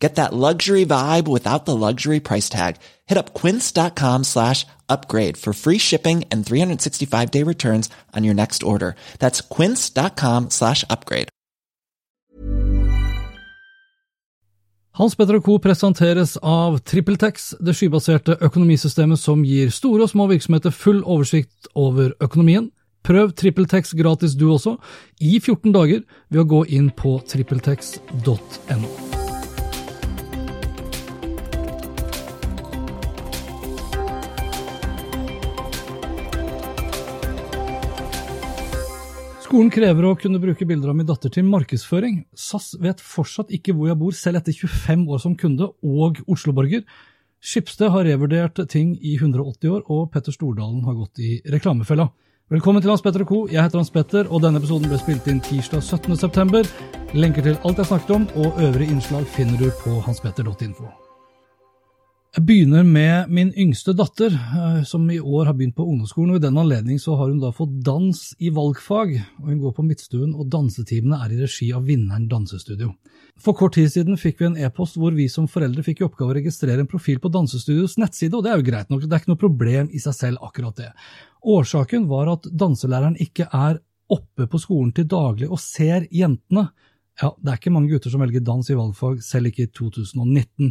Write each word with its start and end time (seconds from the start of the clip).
Get 0.00 0.14
that 0.14 0.32
luxury 0.32 0.86
vibe 0.86 1.28
without 1.28 1.66
the 1.66 1.76
luxury 1.76 2.20
price 2.20 2.48
tag. 2.48 2.76
Hit 3.06 3.18
up 3.18 3.34
quince.com 3.34 4.24
slash 4.24 4.66
upgrade 4.88 5.36
for 5.36 5.52
free 5.52 5.78
shipping 5.78 6.24
and 6.30 6.44
365 6.44 7.30
day 7.30 7.42
returns 7.42 7.90
on 8.16 8.24
your 8.24 8.34
next 8.34 8.62
order. 8.62 8.96
That's 9.18 9.42
quince.com 9.42 10.50
slash 10.50 10.84
upgrade. 10.88 11.28
Hans 14.92 15.14
Petter 15.14 15.40
Co. 15.40 15.58
presenteres 15.58 16.36
av 16.42 16.80
TrippelTex, 16.84 17.54
det 17.60 17.72
skybaserte 17.78 18.34
økonomisystemet 18.42 19.20
som 19.22 19.44
gir 19.46 19.70
store 19.72 20.04
og 20.04 20.10
små 20.12 20.26
virksomheter 20.32 20.74
full 20.74 21.00
oversikt 21.04 21.70
over 21.74 22.10
økonomien. 22.20 22.68
Prøv 23.06 23.32
TrippelTex 23.32 23.94
gratis 23.96 24.34
du 24.36 24.50
også, 24.52 24.76
i 25.20 25.38
14 25.40 25.72
dager, 25.72 26.04
ved 26.28 26.42
å 26.42 26.48
gå 26.50 26.64
inn 26.68 26.90
på 26.92 27.16
trippeltex.no. 27.32 29.29
Skolen 39.50 39.72
krever 39.74 40.04
å 40.06 40.12
kunne 40.14 40.38
bruke 40.38 40.62
bilder 40.62 40.92
av 40.92 40.94
min 40.94 41.08
datter 41.08 41.32
til 41.34 41.42
markedsføring. 41.42 42.20
SAS 42.38 42.68
vet 42.78 43.00
fortsatt 43.02 43.48
ikke 43.50 43.74
hvor 43.74 43.88
jeg 43.90 43.98
bor, 43.98 44.14
selv 44.14 44.38
etter 44.38 44.54
25 44.54 45.02
år 45.10 45.18
som 45.24 45.34
kunde 45.34 45.66
og 45.66 46.20
Oslo-borger. 46.30 46.84
Skipsted 47.42 47.90
har 47.90 48.06
revurdert 48.06 48.62
ting 48.70 48.94
i 49.02 49.16
180 49.16 49.74
år, 49.74 49.82
og 49.90 50.06
Petter 50.14 50.38
Stordalen 50.38 50.86
har 50.86 50.94
gått 51.00 51.18
i 51.26 51.32
reklamefella. 51.50 52.06
Velkommen 52.54 52.78
til 52.78 52.94
Hans 52.94 53.02
Petter 53.02 53.26
Co. 53.26 53.42
Jeg 53.50 53.64
heter 53.66 53.82
Hans 53.82 53.90
Petter, 53.90 54.30
og 54.30 54.46
denne 54.46 54.62
episoden 54.62 54.86
ble 54.86 55.02
spilt 55.02 55.26
inn 55.26 55.42
tirsdag 55.42 55.82
17.9. 55.82 56.64
Lenker 57.18 57.50
til 57.50 57.58
alt 57.58 57.82
jeg 57.82 57.90
snakket 57.90 58.18
om, 58.20 58.32
og 58.38 58.66
øvrige 58.70 58.94
innslag 58.94 59.26
finner 59.34 59.58
du 59.58 59.72
på 59.82 59.98
hanspetter.info. 60.06 60.99
Jeg 62.30 62.44
begynner 62.46 62.84
med 62.86 63.30
min 63.34 63.48
yngste 63.58 63.90
datter, 63.98 64.30
eh, 64.30 64.82
som 64.86 65.08
i 65.10 65.16
år 65.18 65.48
har 65.48 65.54
begynt 65.58 65.74
på 65.74 65.82
ungdomsskolen. 65.82 66.30
og 66.30 66.36
I 66.36 66.44
den 66.44 66.58
anledning 66.62 66.98
har 67.02 67.26
hun 67.26 67.40
da 67.40 67.50
fått 67.50 67.82
dans 67.82 68.36
i 68.38 68.50
valgfag. 68.50 69.16
og 69.42 69.48
Hun 69.48 69.58
går 69.58 69.72
på 69.74 69.82
Midtstuen, 69.82 70.34
og 70.36 70.46
dansetimene 70.46 71.18
er 71.24 71.32
i 71.32 71.40
regi 71.42 71.72
av 71.72 71.82
Vinneren 71.82 72.28
dansestudio. 72.28 72.94
For 73.36 73.52
kort 73.52 73.74
tid 73.74 73.90
siden 73.90 74.16
fikk 74.16 74.38
vi 74.38 74.46
en 74.46 74.56
e-post 74.56 74.94
hvor 74.94 75.10
vi 75.10 75.26
som 75.26 75.48
foreldre 75.48 75.82
fikk 75.82 76.02
i 76.02 76.06
oppgave 76.06 76.30
å 76.30 76.38
registrere 76.38 76.78
en 76.78 76.86
profil 76.86 77.18
på 77.18 77.32
Dansestudios 77.32 77.98
nettside, 77.98 78.36
og 78.36 78.44
det 78.44 78.52
er 78.52 78.60
jo 78.60 78.70
greit 78.70 78.90
nok, 78.90 79.02
det 79.02 79.12
er 79.12 79.24
ikke 79.24 79.32
noe 79.32 79.46
problem 79.48 79.90
i 79.90 79.98
seg 79.98 80.14
selv, 80.14 80.38
akkurat 80.40 80.76
det. 80.76 80.92
Årsaken 81.42 82.06
var 82.06 82.30
at 82.30 82.46
danselæreren 82.46 83.18
ikke 83.18 83.48
er 83.50 83.80
oppe 84.08 84.46
på 84.46 84.58
skolen 84.58 84.92
til 84.94 85.08
daglig 85.10 85.50
og 85.50 85.58
ser 85.58 86.06
jentene. 86.14 86.68
Ja, 87.20 87.34
det 87.36 87.50
er 87.52 87.58
ikke 87.58 87.72
mange 87.74 87.90
gutter 87.90 88.12
som 88.12 88.22
velger 88.22 88.40
dans 88.44 88.70
i 88.72 88.76
valgfag, 88.78 89.18
selv 89.24 89.50
ikke 89.50 89.66
i 89.66 89.70
2019. 89.76 90.70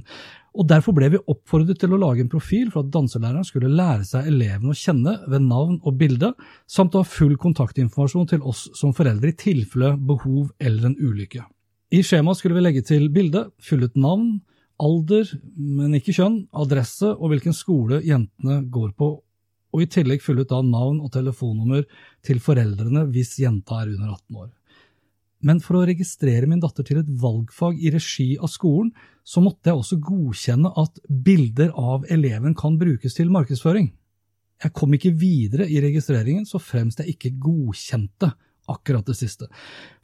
Og 0.58 0.68
Derfor 0.70 0.96
ble 0.98 1.12
vi 1.14 1.22
oppfordret 1.30 1.78
til 1.82 1.94
å 1.94 2.00
lage 2.02 2.24
en 2.24 2.32
profil 2.32 2.72
for 2.74 2.82
at 2.82 2.92
danselæreren 2.94 3.46
skulle 3.46 3.70
lære 3.70 4.08
seg 4.08 4.32
elevene 4.32 4.74
å 4.74 4.80
kjenne 4.80 5.14
ved 5.30 5.46
navn 5.46 5.78
og 5.84 6.00
bilde, 6.00 6.32
samt 6.66 6.98
å 6.98 7.04
ha 7.04 7.08
full 7.08 7.38
kontaktinformasjon 7.40 8.32
til 8.34 8.44
oss 8.50 8.66
som 8.78 8.96
foreldre 8.98 9.30
i 9.30 9.38
tilfelle 9.38 9.94
behov 10.10 10.50
eller 10.58 10.90
en 10.90 10.98
ulykke. 10.98 11.46
I 11.94 12.02
skjemaet 12.06 12.42
skulle 12.42 12.58
vi 12.58 12.66
legge 12.66 12.86
til 12.86 13.08
bilde, 13.14 13.48
fylle 13.62 13.90
ut 13.90 13.98
navn, 13.98 14.40
alder, 14.82 15.30
men 15.58 15.98
ikke 15.98 16.16
kjønn, 16.18 16.44
adresse 16.56 17.10
og 17.14 17.34
hvilken 17.34 17.56
skole 17.56 18.02
jentene 18.06 18.62
går 18.74 18.94
på, 18.98 19.16
og 19.70 19.84
i 19.84 19.90
tillegg 19.92 20.24
fylle 20.26 20.46
ut 20.46 20.52
da 20.52 20.64
navn 20.66 21.02
og 21.04 21.12
telefonnummer 21.14 21.86
til 22.26 22.42
foreldrene 22.42 23.06
hvis 23.14 23.36
jenta 23.42 23.84
er 23.84 23.94
under 23.94 24.16
18 24.16 24.40
år. 24.46 24.50
Men 25.46 25.62
for 25.64 25.80
å 25.80 25.86
registrere 25.88 26.50
min 26.50 26.60
datter 26.60 26.84
til 26.88 27.00
et 27.00 27.14
valgfag 27.22 27.80
i 27.80 27.92
regi 27.94 28.34
av 28.40 28.52
skolen, 28.52 28.92
så 29.24 29.44
måtte 29.44 29.72
jeg 29.72 29.80
også 29.80 30.00
godkjenne 30.04 30.74
at 30.82 31.00
bilder 31.08 31.72
av 31.80 32.06
eleven 32.12 32.58
kan 32.58 32.76
brukes 32.82 33.16
til 33.16 33.32
markedsføring. 33.32 33.92
Jeg 34.60 34.76
kom 34.76 34.94
ikke 34.96 35.16
videre 35.16 35.70
i 35.72 35.80
registreringen 35.84 36.48
så 36.48 36.60
fremst 36.60 37.00
jeg 37.00 37.16
ikke 37.16 37.38
godkjente 37.40 38.34
akkurat 38.70 39.08
det 39.08 39.16
siste. 39.18 39.48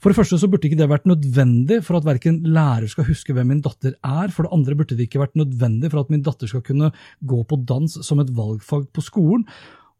For 0.02 0.10
det 0.10 0.18
første 0.18 0.40
så 0.42 0.50
burde 0.50 0.70
ikke 0.70 0.80
det 0.80 0.90
vært 0.90 1.08
nødvendig 1.10 1.82
for 1.86 2.00
at 2.00 2.08
verken 2.08 2.40
lærer 2.56 2.88
skal 2.90 3.08
huske 3.10 3.36
hvem 3.36 3.52
min 3.54 3.64
datter 3.66 3.94
er, 4.00 4.32
for 4.34 4.48
det 4.48 4.56
andre 4.56 4.78
burde 4.80 4.98
det 4.98 5.06
ikke 5.10 5.22
vært 5.22 5.38
nødvendig 5.38 5.92
for 5.92 6.02
at 6.02 6.14
min 6.14 6.24
datter 6.26 6.50
skal 6.50 6.64
kunne 6.66 6.92
gå 7.22 7.42
på 7.46 7.60
dans 7.68 8.00
som 8.08 8.24
et 8.24 8.32
valgfag 8.36 8.88
på 8.96 9.06
skolen, 9.06 9.46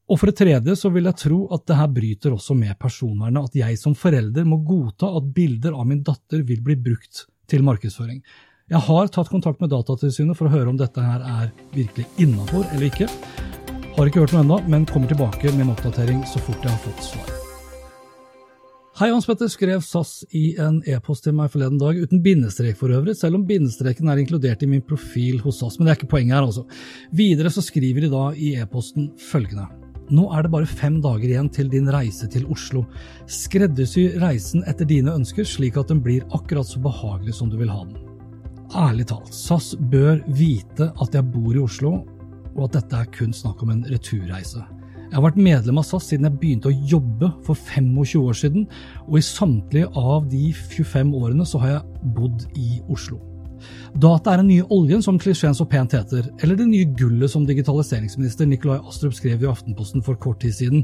og 0.06 0.20
for 0.22 0.30
det 0.30 0.38
tredje 0.38 0.76
så 0.78 0.92
vil 0.94 1.08
jeg 1.10 1.18
tro 1.18 1.40
at 1.56 1.64
det 1.66 1.78
her 1.80 1.88
bryter 1.90 2.34
også 2.36 2.54
med 2.58 2.78
personvernet, 2.82 3.50
at 3.50 3.56
jeg 3.58 3.80
som 3.82 3.96
forelder 3.98 4.46
må 4.46 4.60
godta 4.62 5.10
at 5.18 5.32
bilder 5.34 5.74
av 5.74 5.88
min 5.90 6.04
datter 6.06 6.44
vil 6.46 6.62
bli 6.66 6.78
brukt 6.78 7.26
til 7.50 7.66
markedsføring. 7.66 8.22
Jeg 8.70 8.82
har 8.82 9.10
tatt 9.14 9.30
kontakt 9.30 9.62
med 9.62 9.70
Datatilsynet 9.74 10.38
for 10.38 10.50
å 10.50 10.54
høre 10.54 10.72
om 10.72 10.78
dette 10.78 11.02
her 11.02 11.22
er 11.22 11.50
virkelig 11.74 12.06
innafor 12.22 12.66
eller 12.72 12.88
ikke. 12.90 13.10
Har 13.96 14.10
ikke 14.10 14.26
hørt 14.26 14.34
noe 14.36 14.46
ennå, 14.46 14.60
men 14.70 14.88
kommer 14.90 15.10
tilbake 15.10 15.54
med 15.54 15.68
en 15.68 15.74
oppdatering 15.74 16.22
så 16.30 16.42
fort 16.44 16.66
jeg 16.66 16.74
har 16.74 16.82
fått 16.86 17.06
svar. 17.06 17.34
Hei, 18.96 19.10
Hans 19.12 19.26
Petter, 19.28 19.50
skrev 19.52 19.82
SAS 19.84 20.22
i 20.32 20.54
en 20.62 20.78
e-post 20.88 21.26
til 21.26 21.34
meg 21.36 21.50
forleden 21.52 21.82
dag, 21.82 21.98
uten 22.00 22.22
bindestrek 22.24 22.78
for 22.80 22.94
øvrig, 22.96 23.18
selv 23.20 23.42
om 23.42 23.48
bindestreken 23.48 24.08
er 24.08 24.22
inkludert 24.22 24.64
i 24.64 24.70
min 24.72 24.86
profil 24.86 25.42
hos 25.44 25.60
SAS. 25.60 25.76
Men 25.78 25.90
det 25.90 25.96
er 25.96 26.00
ikke 26.00 26.14
poenget 26.14 26.38
her, 26.38 26.46
altså. 26.48 26.64
Videre 27.12 27.52
så 27.52 27.66
skriver 27.66 28.06
de 28.06 28.14
da 28.14 28.30
i 28.34 28.54
e-posten 28.62 29.12
følgende. 29.20 29.68
Nå 30.14 30.28
er 30.38 30.46
det 30.46 30.52
bare 30.54 30.70
fem 30.70 31.00
dager 31.02 31.26
igjen 31.26 31.48
til 31.50 31.70
din 31.72 31.88
reise 31.90 32.28
til 32.30 32.46
Oslo. 32.54 32.84
Skreddersy 33.32 34.12
reisen 34.22 34.62
etter 34.70 34.86
dine 34.86 35.16
ønsker, 35.18 35.48
slik 35.48 35.80
at 35.82 35.90
den 35.90 36.04
blir 36.06 36.28
akkurat 36.36 36.70
så 36.70 36.82
behagelig 36.84 37.34
som 37.40 37.50
du 37.50 37.58
vil 37.58 37.74
ha 37.74 37.82
den. 37.88 37.98
Ærlig 38.76 39.08
talt, 39.10 39.34
SAS 39.34 39.74
bør 39.92 40.22
vite 40.38 40.92
at 41.02 41.18
jeg 41.18 41.30
bor 41.34 41.56
i 41.56 41.64
Oslo, 41.64 41.98
og 42.56 42.64
at 42.68 42.80
dette 42.80 43.02
er 43.02 43.12
kun 43.18 43.34
snakk 43.34 43.64
om 43.66 43.74
en 43.74 43.86
returreise. 43.90 44.62
Jeg 45.06 45.14
har 45.18 45.26
vært 45.26 45.42
medlem 45.42 45.80
av 45.82 45.86
SAS 45.88 46.10
siden 46.12 46.26
jeg 46.30 46.38
begynte 46.42 46.70
å 46.70 46.80
jobbe 46.92 47.32
for 47.46 47.58
25 47.58 48.18
år 48.22 48.38
siden, 48.38 48.66
og 49.08 49.18
i 49.18 49.26
samtlige 49.26 49.90
av 49.98 50.30
de 50.30 50.50
25 50.54 51.14
årene 51.18 51.46
så 51.50 51.62
har 51.62 51.78
jeg 51.78 52.12
bodd 52.18 52.46
i 52.60 52.82
Oslo. 52.92 53.22
Data 53.96 54.34
er 54.34 54.42
den 54.42 54.50
nye 54.52 54.64
oljen, 54.76 55.00
som 55.00 55.16
klisjeen 55.16 55.54
så 55.56 55.64
pent 55.72 55.94
heter, 55.96 56.26
eller 56.44 56.58
det 56.60 56.66
nye 56.68 56.88
gullet 57.00 57.32
som 57.32 57.46
digitaliseringsminister 57.48 58.48
Nikolai 58.50 58.82
Astrup 58.90 59.14
skrev 59.16 59.46
i 59.46 59.48
Aftenposten 59.48 60.04
for 60.04 60.20
kort 60.20 60.42
tid 60.44 60.58
siden, 60.58 60.82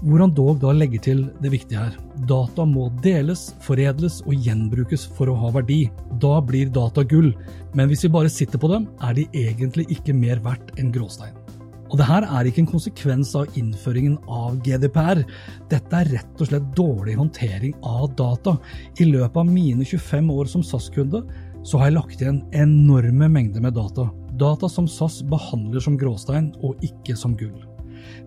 hvor 0.00 0.22
han 0.22 0.32
dog 0.32 0.62
da 0.62 0.72
legger 0.72 1.02
til 1.04 1.20
det 1.42 1.50
viktige 1.52 1.82
her. 1.82 1.98
Data 2.30 2.64
må 2.64 2.86
deles, 3.04 3.50
foredles 3.66 4.22
og 4.24 4.46
gjenbrukes 4.46 5.04
for 5.18 5.28
å 5.28 5.36
ha 5.42 5.50
verdi. 5.58 5.82
Da 6.22 6.38
blir 6.40 6.72
data 6.72 7.04
gull, 7.04 7.34
men 7.76 7.92
hvis 7.92 8.06
vi 8.06 8.14
bare 8.16 8.32
sitter 8.32 8.62
på 8.62 8.72
dem, 8.72 8.88
er 9.04 9.18
de 9.18 9.26
egentlig 9.36 9.84
ikke 9.98 10.16
mer 10.16 10.40
verdt 10.46 10.72
enn 10.80 10.94
gråstein. 10.94 11.36
Og 11.88 11.96
det 11.96 12.04
her 12.04 12.24
er 12.24 12.48
ikke 12.48 12.62
en 12.64 12.68
konsekvens 12.68 13.30
av 13.38 13.54
innføringen 13.56 14.18
av 14.28 14.58
GDPR. 14.64 15.22
Dette 15.72 16.00
er 16.00 16.10
rett 16.18 16.40
og 16.40 16.50
slett 16.50 16.72
dårlig 16.76 17.14
håndtering 17.16 17.76
av 17.80 18.10
data. 18.16 18.58
I 19.00 19.08
løpet 19.08 19.40
av 19.40 19.48
mine 19.48 19.86
25 19.88 20.32
år 20.34 20.50
som 20.52 20.64
SAS-kunde 20.64 21.22
så 21.66 21.80
har 21.80 21.88
jeg 21.88 21.98
lagt 21.98 22.22
igjen 22.22 22.42
enorme 22.56 23.28
mengder 23.32 23.64
med 23.64 23.76
data. 23.76 24.08
Data 24.38 24.68
som 24.70 24.86
SAS 24.88 25.20
behandler 25.26 25.82
som 25.82 25.98
gråstein, 25.98 26.52
og 26.62 26.78
ikke 26.86 27.16
som 27.18 27.34
gull. 27.38 27.56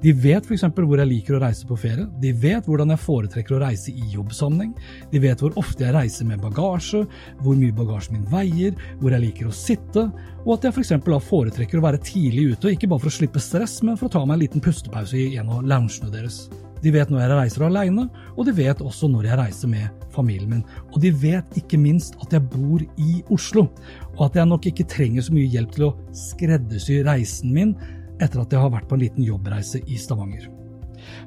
De 0.02 0.14
vet 0.18 0.46
f.eks. 0.48 0.66
hvor 0.76 1.02
jeg 1.02 1.10
liker 1.10 1.38
å 1.38 1.42
reise 1.44 1.68
på 1.70 1.78
ferie, 1.80 2.08
de 2.22 2.32
vet 2.34 2.66
hvordan 2.68 2.94
jeg 2.94 3.04
foretrekker 3.04 3.58
å 3.58 3.62
reise 3.64 3.94
i 3.94 4.08
jobbsammenheng, 4.16 4.74
de 5.12 5.22
vet 5.24 5.44
hvor 5.44 5.56
ofte 5.62 5.86
jeg 5.86 5.96
reiser 5.96 6.30
med 6.30 6.42
bagasje, 6.44 7.04
hvor 7.42 7.60
mye 7.60 7.76
bagasjen 7.76 8.18
min 8.18 8.28
veier, 8.32 8.74
hvor 9.02 9.14
jeg 9.16 9.26
liker 9.28 9.52
å 9.52 9.56
sitte, 9.56 10.08
og 10.46 10.56
at 10.56 10.68
jeg 10.68 10.78
f.eks. 10.78 10.96
For 11.06 11.30
foretrekker 11.32 11.80
å 11.80 11.86
være 11.86 12.02
tidlig 12.06 12.56
ute, 12.56 12.74
ikke 12.74 12.90
bare 12.90 13.06
for 13.06 13.12
å 13.12 13.20
slippe 13.20 13.44
stress, 13.44 13.80
men 13.86 14.00
for 14.00 14.10
å 14.10 14.16
ta 14.18 14.26
meg 14.26 14.38
en 14.38 14.44
liten 14.48 14.64
pustepause 14.64 15.18
i 15.18 15.38
en 15.42 15.52
av 15.54 15.66
loungene 15.68 16.12
deres. 16.14 16.46
De 16.82 16.90
vet 16.90 17.12
når 17.14 17.22
jeg 17.22 17.38
reiser 17.38 17.66
alene, 17.68 18.08
og 18.34 18.48
de 18.48 18.54
vet 18.58 18.82
også 18.82 19.10
når 19.12 19.28
jeg 19.30 19.38
reiser 19.38 19.70
med 19.70 20.06
familien 20.16 20.50
min. 20.56 20.64
Og 20.90 20.98
de 21.04 21.12
vet 21.14 21.58
ikke 21.60 21.80
minst 21.80 22.18
at 22.24 22.34
jeg 22.34 22.48
bor 22.50 22.82
i 22.82 23.22
Oslo, 23.34 23.68
og 24.16 24.24
at 24.28 24.40
jeg 24.40 24.50
nok 24.50 24.66
ikke 24.72 24.88
trenger 24.90 25.26
så 25.26 25.36
mye 25.36 25.52
hjelp 25.52 25.76
til 25.76 25.88
å 25.92 25.96
skreddersy 26.18 27.02
reisen 27.06 27.54
min 27.54 27.76
etter 28.22 28.44
at 28.44 28.54
jeg 28.54 28.62
har 28.62 28.74
vært 28.74 28.90
på 28.90 28.98
en 28.98 29.06
liten 29.06 29.26
jobbreise 29.26 29.82
i 29.88 30.00
Stavanger. 30.00 30.50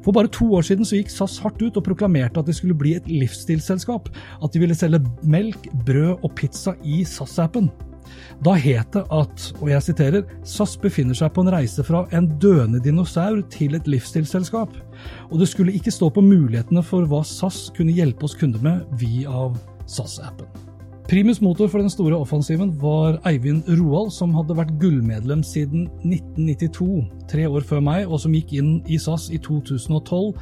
For 0.04 0.14
bare 0.14 0.30
to 0.32 0.46
år 0.54 0.66
siden 0.66 0.86
så 0.86 0.98
gikk 0.98 1.10
SAS 1.12 1.38
hardt 1.42 1.62
ut 1.62 1.78
og 1.78 1.86
proklamerte 1.86 2.40
at 2.40 2.48
de 2.48 2.54
skulle 2.56 2.76
bli 2.78 2.94
et 2.98 3.08
livsstilsselskap. 3.10 4.10
At 4.42 4.54
de 4.54 4.62
ville 4.62 4.76
selge 4.78 5.02
melk, 5.26 5.66
brød 5.86 6.22
og 6.22 6.30
pizza 6.38 6.76
i 6.84 7.02
SAS-appen. 7.08 7.70
Da 8.44 8.54
het 8.60 8.92
det 8.92 9.04
at, 9.14 9.46
og 9.60 9.70
jeg 9.70 9.86
siterer, 9.86 10.26
SAS 10.46 10.76
befinner 10.80 11.16
seg 11.16 11.32
på 11.34 11.44
en 11.44 11.52
reise 11.54 11.84
fra 11.86 12.04
en 12.14 12.28
døende 12.42 12.82
dinosaur 12.84 13.40
til 13.54 13.78
et 13.78 13.88
livsstilsselskap, 13.90 14.76
og 15.30 15.40
det 15.40 15.48
skulle 15.50 15.74
ikke 15.74 15.94
stå 15.94 16.10
på 16.12 16.24
mulighetene 16.24 16.84
for 16.84 17.08
hva 17.08 17.24
SAS 17.26 17.66
kunne 17.76 17.96
hjelpe 17.96 18.28
oss 18.28 18.36
kunder 18.38 18.62
med 18.64 18.84
via 19.00 19.48
SAS-appen. 19.88 20.73
Primus 21.04 21.40
motor 21.44 21.68
for 21.68 21.82
den 21.82 21.90
store 21.92 22.16
offensiven 22.16 22.70
var 22.80 23.18
Eivind 23.28 23.66
Roald, 23.76 24.08
som 24.14 24.32
hadde 24.32 24.54
vært 24.56 24.70
gullmedlem 24.80 25.42
siden 25.44 25.82
1992, 26.00 27.02
tre 27.28 27.44
år 27.44 27.66
før 27.68 27.82
meg, 27.84 28.06
og 28.08 28.22
som 28.22 28.32
gikk 28.32 28.54
inn 28.56 28.78
i 28.88 28.96
SAS 28.96 29.26
i 29.28 29.36
2012 29.44 30.32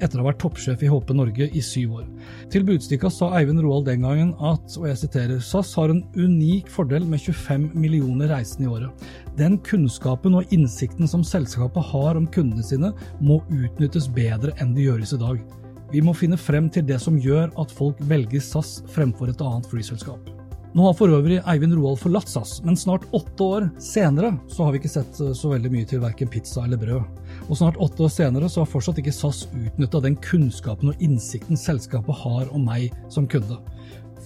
etter 0.00 0.20
å 0.20 0.22
ha 0.22 0.28
vært 0.28 0.42
toppsjef 0.42 0.84
i 0.84 0.90
HP 0.92 1.14
Norge 1.16 1.46
i 1.56 1.62
syv 1.64 1.94
år. 2.02 2.04
Til 2.52 2.66
Budstikka 2.68 3.08
sa 3.12 3.30
Eivind 3.38 3.62
Roald 3.64 3.88
den 3.88 4.04
gangen 4.04 4.34
at 4.44 4.76
og 4.76 4.90
jeg 4.90 5.00
siterer, 5.06 5.40
SAS 5.44 5.72
har 5.80 5.92
en 5.92 6.02
unik 6.16 6.68
fordel 6.72 7.08
med 7.08 7.24
25 7.24 7.70
millioner 7.80 8.32
reisende 8.34 8.68
i 8.68 8.74
året. 8.74 9.08
Den 9.40 9.56
kunnskapen 9.64 10.36
og 10.36 10.52
innsikten 10.52 11.08
som 11.08 11.24
selskapet 11.24 11.88
har 11.94 12.20
om 12.20 12.28
kundene 12.28 12.64
sine, 12.66 12.92
må 13.24 13.40
utnyttes 13.48 14.08
bedre 14.12 14.52
enn 14.60 14.76
det 14.76 14.84
gjøres 14.84 15.16
i 15.16 15.22
dag. 15.24 15.59
Vi 15.90 16.02
må 16.06 16.14
finne 16.14 16.38
frem 16.38 16.68
til 16.70 16.84
det 16.86 17.00
som 17.02 17.16
gjør 17.18 17.50
at 17.58 17.72
folk 17.74 17.98
velger 18.10 18.42
SAS 18.44 18.78
fremfor 18.94 19.32
et 19.32 19.40
annet 19.42 19.66
flyselskap. 19.66 20.28
Nå 20.70 20.84
har 20.86 20.94
for 20.94 21.10
øvrig 21.10 21.40
Eivind 21.50 21.74
Roald 21.74 21.98
forlatt 21.98 22.30
SAS, 22.30 22.60
men 22.62 22.78
snart 22.78 23.08
åtte 23.16 23.42
år 23.42 23.66
senere 23.82 24.36
så 24.46 24.62
har 24.62 24.70
vi 24.70 24.78
ikke 24.78 24.92
sett 24.92 25.18
så 25.18 25.50
veldig 25.50 25.72
mye 25.72 25.88
til 25.90 26.02
verken 26.04 26.30
pizza 26.30 26.62
eller 26.62 26.78
brød. 26.78 27.24
Og 27.48 27.58
snart 27.58 27.80
åtte 27.82 28.06
år 28.06 28.12
senere 28.14 28.46
så 28.46 28.62
har 28.62 28.70
fortsatt 28.70 29.02
ikke 29.02 29.16
SAS 29.16 29.48
utnytta 29.50 30.04
den 30.06 30.18
kunnskapen 30.22 30.92
og 30.92 31.02
innsikten 31.02 31.58
selskapet 31.58 32.22
har 32.22 32.52
om 32.54 32.70
meg 32.70 32.94
som 33.10 33.26
kunde. 33.26 33.58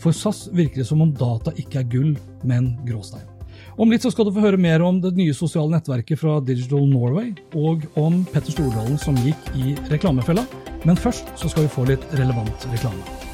For 0.03 0.13
SAS 0.13 0.51
virker 0.53 0.83
det 0.83 0.91
som 0.91 1.01
om 1.01 1.17
data 1.17 1.55
ikke 1.57 1.81
er 1.81 1.89
gull, 1.89 2.13
men 2.45 2.75
gråstein. 2.85 3.25
Om 3.77 3.91
litt 3.91 4.05
så 4.07 4.13
skal 4.15 4.29
du 4.29 4.35
få 4.35 4.45
høre 4.45 4.61
mer 4.61 4.83
om 4.87 5.01
det 5.03 5.17
nye 5.19 5.35
sosiale 5.35 5.75
nettverket 5.75 6.21
fra 6.21 6.37
Digital 6.47 6.87
Norway, 6.87 7.33
og 7.59 7.83
om 7.99 8.23
Petter 8.31 8.55
Stordalen 8.55 9.01
som 9.03 9.19
gikk 9.27 9.51
i 9.59 9.75
reklamefella. 9.91 10.47
Men 10.87 11.01
først 11.01 11.35
så 11.41 11.51
skal 11.51 11.67
vi 11.67 11.75
få 11.75 11.89
litt 11.91 12.07
relevant 12.15 12.69
reklame. 12.71 13.34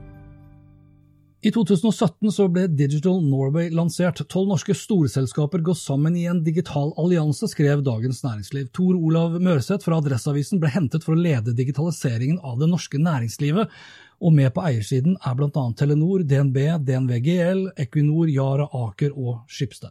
I 1.41 1.49
2017 1.49 2.31
så 2.31 2.45
ble 2.53 2.67
Digital 2.69 3.23
Norway 3.25 3.71
lansert. 3.73 4.19
Tolv 4.29 4.51
norske 4.51 4.75
storselskaper 4.77 5.63
går 5.65 5.73
sammen 5.79 6.13
i 6.13 6.27
en 6.29 6.43
digital 6.45 6.91
allianse, 7.01 7.49
skrev 7.49 7.81
Dagens 7.81 8.21
Næringsliv. 8.21 8.67
Tor 8.77 8.93
Olav 8.93 9.39
Mørseth 9.41 9.87
fra 9.87 9.97
Adresseavisen 9.97 10.61
ble 10.61 10.69
hentet 10.69 11.01
for 11.07 11.15
å 11.15 11.23
lede 11.23 11.55
digitaliseringen 11.57 12.37
av 12.45 12.61
det 12.61 12.69
norske 12.69 13.01
næringslivet. 13.01 13.73
Og 14.21 14.37
med 14.37 14.53
på 14.53 14.61
eiersiden 14.67 15.17
er 15.17 15.33
bl.a. 15.39 15.65
Telenor, 15.81 16.21
DNB, 16.29 16.61
DNV 16.85 17.17
GL, 17.25 17.67
Equinor, 17.87 18.29
Yara, 18.29 18.69
Aker 18.69 19.17
og 19.17 19.39
Skipsted. 19.49 19.89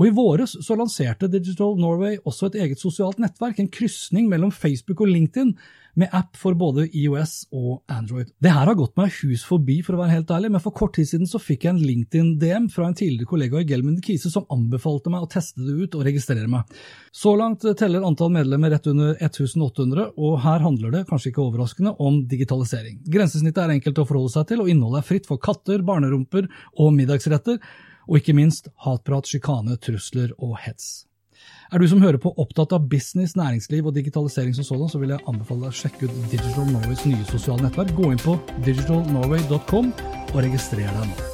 Og 0.00 0.08
i 0.08 0.16
våres 0.16 0.56
så 0.64 0.80
lanserte 0.80 1.28
Digital 1.28 1.76
Norway 1.76 2.16
også 2.24 2.48
et 2.48 2.62
eget 2.64 2.80
sosialt 2.80 3.20
nettverk, 3.20 3.60
en 3.60 3.68
krysning 3.68 4.32
mellom 4.32 4.48
Facebook 4.64 5.04
og 5.04 5.12
LinkedIn 5.12 5.58
med 5.96 6.12
app 6.12 6.36
for 6.36 6.56
både 6.58 6.86
IOS 6.92 7.46
og 7.56 7.80
Android. 7.92 8.28
Det 8.42 8.52
her 8.52 8.68
har 8.68 8.76
gått 8.78 8.96
meg 8.98 9.14
hus 9.22 9.44
forbi, 9.48 9.78
for 9.84 9.96
å 9.96 10.02
være 10.02 10.18
helt 10.18 10.32
ærlig, 10.36 10.50
men 10.52 10.62
for 10.62 10.76
kort 10.76 10.94
tid 10.98 11.08
siden 11.08 11.30
så 11.30 11.40
fikk 11.40 11.64
jeg 11.64 11.74
en 11.74 11.80
LinkedIn-DM 11.82 12.68
fra 12.72 12.88
en 12.88 12.96
tidligere 12.96 13.30
kollega 13.30 13.62
i 13.62 13.68
Gelmund 13.68 14.02
Kise 14.04 14.32
som 14.32 14.44
anbefalte 14.52 15.12
meg 15.12 15.24
å 15.24 15.30
teste 15.32 15.64
det 15.64 15.76
ut 15.80 15.96
og 15.96 16.04
registrere 16.06 16.50
meg. 16.52 16.76
Så 17.16 17.32
langt 17.40 17.64
teller 17.80 18.04
antall 18.06 18.34
medlemmer 18.36 18.74
rett 18.74 18.90
under 18.92 19.16
1800, 19.16 20.12
og 20.20 20.38
her 20.44 20.62
handler 20.66 20.92
det, 20.98 21.06
kanskje 21.08 21.32
ikke 21.32 21.44
overraskende, 21.46 21.96
om 21.96 22.22
digitalisering. 22.28 23.00
Grensesnittet 23.08 23.64
er 23.64 23.76
enkelt 23.78 24.04
å 24.04 24.06
forholde 24.08 24.36
seg 24.36 24.50
til, 24.52 24.62
og 24.62 24.70
innholdet 24.72 25.02
er 25.02 25.10
fritt 25.14 25.28
for 25.28 25.40
katter, 25.40 25.84
barnerumper 25.86 26.50
og 26.76 26.92
middagsretter, 26.98 27.60
og 28.06 28.20
ikke 28.20 28.36
minst 28.36 28.70
hatprat, 28.84 29.26
sjikane, 29.26 29.80
trusler 29.82 30.36
og 30.36 30.58
hets. 30.62 31.06
Er 31.72 31.82
du 31.82 31.88
som 31.90 31.98
hører 31.98 32.20
på 32.22 32.30
opptatt 32.38 32.70
av 32.76 32.84
business, 32.86 33.32
næringsliv 33.34 33.88
og 33.88 33.94
digitalisering 33.96 34.54
som 34.54 34.64
sådan, 34.64 34.90
så 34.90 35.00
vil 35.02 35.10
jeg 35.10 35.24
anbefale 35.26 35.64
deg 35.64 35.72
å 35.72 35.78
sjekke 35.80 36.06
ut 36.06 36.18
Digital 36.30 36.68
Norways 36.70 37.02
nye 37.08 37.24
sosiale 37.26 37.66
nettverk. 37.66 37.90
Gå 37.98 38.12
inn 38.14 38.22
på 38.22 38.36
digitalnorway.com 38.68 39.88
og 40.30 40.38
registrer 40.46 40.86
deg 40.86 41.08
nå. 41.10 41.32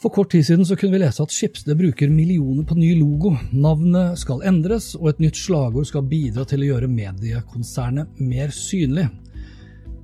For 0.00 0.08
kort 0.08 0.30
tid 0.32 0.46
siden 0.48 0.64
så 0.64 0.78
kunne 0.80 0.96
vi 0.96 1.02
lese 1.02 1.20
at 1.20 1.34
Skipsted 1.36 1.76
bruker 1.76 2.08
millioner 2.08 2.64
på 2.64 2.78
ny 2.80 2.94
logo. 2.96 3.34
Navnet 3.52 4.16
skal 4.22 4.40
endres, 4.48 4.94
og 4.96 5.10
et 5.12 5.20
nytt 5.20 5.36
slagord 5.36 5.90
skal 5.90 6.08
bidra 6.08 6.46
til 6.48 6.64
å 6.64 6.70
gjøre 6.70 6.88
mediekonsernet 6.88 8.22
mer 8.24 8.56
synlig. 8.56 9.10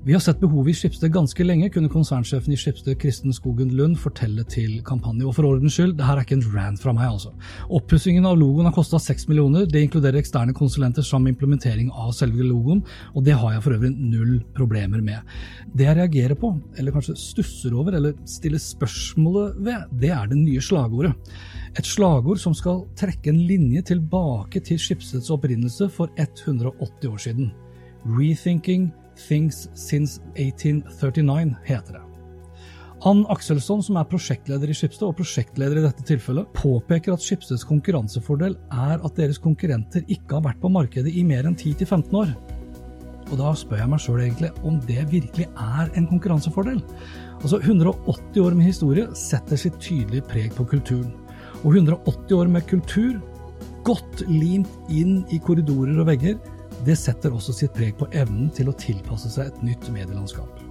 Vi 0.07 0.13
har 0.13 0.21
sett 0.23 0.39
behovet 0.39 0.71
i 0.71 0.79
Skipsted 0.79 1.11
ganske 1.11 1.43
lenge, 1.43 1.67
kunne 1.75 1.89
konsernsjefen 1.91 2.53
i 2.55 2.57
Skipsted 2.57 2.95
Kristen 3.03 3.33
Skogen 3.35 3.73
Lund 3.75 3.97
fortelle 3.99 4.45
til 4.47 4.77
kampanje. 4.87 5.25
Og 5.27 5.33
for 5.35 5.49
ordens 5.49 5.75
skyld, 5.75 5.97
det 5.99 6.05
her 6.07 6.21
er 6.21 6.23
ikke 6.23 6.37
en 6.37 6.45
rant 6.53 6.79
fra 6.79 6.93
meg, 6.95 7.09
altså. 7.17 7.33
Oppussingen 7.75 8.29
av 8.31 8.37
logoen 8.39 8.69
har 8.69 8.75
kosta 8.77 9.01
seks 9.03 9.25
millioner. 9.27 9.65
Det 9.67 9.81
inkluderer 9.83 10.21
eksterne 10.21 10.53
konsulenter 10.55 11.03
med 11.19 11.33
implementering 11.33 11.89
av 11.91 12.13
selve 12.15 12.47
logoen, 12.47 12.85
og 13.19 13.25
det 13.27 13.35
har 13.35 13.57
jeg 13.57 13.65
for 13.65 13.75
øvrig 13.75 13.91
null 13.97 14.37
problemer 14.55 15.03
med. 15.03 15.33
Det 15.75 15.89
jeg 15.89 15.99
reagerer 15.99 16.39
på, 16.39 16.53
eller 16.79 16.95
kanskje 16.95 17.17
stusser 17.19 17.75
over, 17.75 17.97
eller 17.99 18.15
stiller 18.31 18.63
spørsmålet 18.63 19.57
ved, 19.59 19.89
det 20.05 20.13
er 20.15 20.29
det 20.31 20.39
nye 20.39 20.63
slagordet. 20.63 21.17
Et 21.75 21.91
slagord 21.91 22.39
som 22.39 22.55
skal 22.55 22.85
trekke 22.95 23.33
en 23.33 23.43
linje 23.51 23.83
tilbake 23.91 24.63
til 24.71 24.79
Skipsteds 24.79 25.33
opprinnelse 25.35 25.91
for 25.99 26.15
180 26.15 27.11
år 27.11 27.19
siden. 27.27 27.51
Rethinking 28.07 28.87
Things 29.17 29.67
Since 29.75 30.21
1839, 30.37 31.57
heter 31.67 31.99
det. 31.99 32.03
Ann 33.07 33.27
Akselsson, 33.29 33.83
som 33.85 33.99
er 34.01 34.09
prosjektleder 34.09 34.71
i 34.73 34.75
Schibsted, 34.75 35.05
og 35.11 35.19
prosjektleder 35.19 35.79
i 35.79 35.85
dette 35.85 36.05
tilfellet, 36.09 36.49
påpeker 36.57 37.13
at 37.13 37.23
Schibsteds 37.23 37.67
konkurransefordel 37.69 38.57
er 38.73 38.97
at 38.97 39.19
deres 39.19 39.39
konkurrenter 39.43 40.07
ikke 40.09 40.39
har 40.39 40.47
vært 40.49 40.63
på 40.63 40.71
markedet 40.73 41.13
i 41.13 41.25
mer 41.27 41.47
enn 41.47 41.59
10-15 41.59 42.17
år. 42.17 42.33
Og 43.27 43.37
da 43.41 43.53
spør 43.59 43.83
jeg 43.83 43.91
meg 43.93 44.03
sjøl 44.03 44.23
egentlig 44.23 44.51
om 44.65 44.81
det 44.89 45.05
virkelig 45.11 45.47
er 45.51 45.93
en 45.99 46.09
konkurransefordel. 46.09 46.81
Altså 47.43 47.61
180 47.61 48.43
år 48.43 48.57
med 48.57 48.71
historie 48.71 49.07
setter 49.19 49.61
sitt 49.61 49.79
tydelige 49.83 50.25
preg 50.31 50.55
på 50.57 50.67
kulturen. 50.71 51.13
Og 51.65 51.75
180 51.75 52.37
år 52.39 52.53
med 52.53 52.69
kultur, 52.71 53.19
godt 53.87 54.25
limt 54.31 54.91
inn 54.91 55.21
i 55.35 55.41
korridorer 55.43 55.99
og 56.01 56.09
vegger, 56.09 56.39
det 56.87 56.97
setter 56.99 57.35
også 57.35 57.55
sitt 57.57 57.75
preg 57.75 57.97
på 57.99 58.09
evnen 58.15 58.49
til 58.55 58.71
å 58.71 58.77
tilpasse 58.79 59.31
seg 59.33 59.51
et 59.51 59.63
nytt 59.67 59.89
medielandskap. 59.93 60.63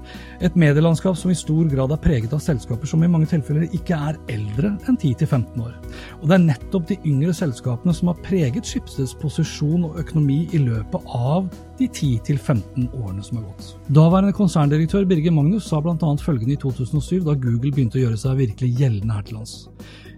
Et 0.46 0.56
medielandskap 0.60 1.18
som 1.18 1.32
i 1.34 1.38
stor 1.38 1.68
grad 1.72 1.92
er 1.92 2.02
preget 2.02 2.34
av 2.36 2.44
selskaper 2.44 2.88
som 2.90 3.04
i 3.04 3.10
mange 3.10 3.28
tilfeller 3.32 3.66
ikke 3.76 3.98
er 4.10 4.20
eldre 4.32 4.74
enn 4.88 5.00
10-15 5.00 5.64
år. 5.64 5.74
Og 6.22 6.28
det 6.30 6.38
er 6.38 6.46
nettopp 6.46 6.88
de 6.92 7.00
yngre 7.10 7.34
selskapene 7.36 7.96
som 7.96 8.12
har 8.12 8.22
preget 8.26 8.68
Schibsteds 8.70 9.16
posisjon 9.20 9.88
og 9.90 10.00
økonomi 10.04 10.44
i 10.56 10.62
løpet 10.62 11.10
av 11.18 11.50
de 11.80 11.90
10-15 11.90 12.88
årene 12.94 13.26
som 13.26 13.42
har 13.42 13.50
gått. 13.50 13.74
Daværende 13.96 14.36
konserndirektør 14.38 15.08
Birger 15.10 15.36
Magnus 15.36 15.68
sa 15.72 15.82
bl.a. 15.84 16.16
følgende 16.22 16.56
i 16.56 16.62
2007, 16.62 17.24
da 17.26 17.36
Google 17.36 17.72
begynte 17.72 18.00
å 18.00 18.06
gjøre 18.06 18.22
seg 18.22 18.40
virkelig 18.44 18.76
gjeldende 18.80 19.20
her 19.20 19.28
til 19.28 19.40
lands. 19.42 19.58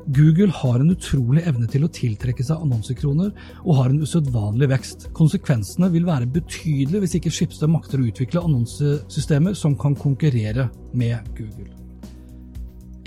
Google 0.07 0.51
har 0.55 0.79
en 0.79 0.93
utrolig 0.93 1.43
evne 1.49 1.67
til 1.71 1.83
å 1.83 1.91
tiltrekke 1.91 2.45
seg 2.47 2.61
annonsekroner, 2.63 3.33
og 3.65 3.79
har 3.81 3.91
en 3.91 4.03
usedvanlig 4.03 4.69
vekst. 4.71 5.09
Konsekvensene 5.17 5.91
vil 5.91 6.07
være 6.07 6.29
betydelige 6.31 7.03
hvis 7.03 7.17
ikke 7.19 7.33
Schibsted 7.33 7.71
makter 7.73 7.99
å 7.99 8.07
utvikle 8.07 8.45
annonsesystemer 8.47 9.57
som 9.57 9.75
kan 9.79 9.97
konkurrere 9.99 10.69
med 10.95 11.27
Google. 11.35 11.76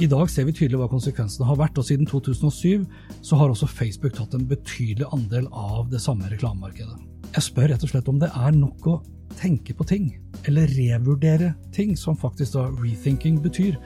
I 0.01 0.07
dag 0.09 0.31
ser 0.33 0.47
vi 0.49 0.53
tydelig 0.57 0.79
hva 0.81 0.87
konsekvensene 0.89 1.45
har 1.45 1.59
vært, 1.61 1.77
og 1.77 1.85
siden 1.85 2.07
2007 2.09 2.87
så 3.21 3.37
har 3.37 3.51
også 3.53 3.67
Facebook 3.69 4.15
tatt 4.17 4.33
en 4.33 4.47
betydelig 4.49 5.05
andel 5.13 5.45
av 5.53 5.91
det 5.93 6.01
samme 6.01 6.31
reklamemarkedet. 6.31 6.97
Jeg 7.35 7.45
spør 7.45 7.69
rett 7.69 7.85
og 7.85 7.93
slett 7.93 8.09
om 8.09 8.21
det 8.23 8.31
er 8.33 8.55
nok 8.57 8.89
å 8.89 8.95
tenke 9.37 9.75
på 9.77 9.85
ting, 9.91 10.07
eller 10.49 10.73
revurdere 10.73 11.51
ting, 11.77 11.93
som 12.01 12.17
faktisk 12.17 12.57
da 12.57 12.65
rethinking 12.79 13.43
betyr 13.45 13.77